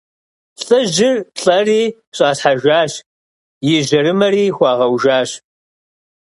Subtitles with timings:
[0.63, 1.81] Лӏыжьыр лӏэри
[2.15, 2.93] щӏалъхьэжащ
[3.71, 5.29] и жьэрымэри хуагъэужащ.